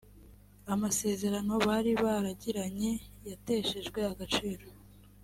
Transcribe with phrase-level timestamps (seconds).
[0.73, 2.91] amasezerano bari baragiranye
[3.29, 4.65] yateshejwe agaciro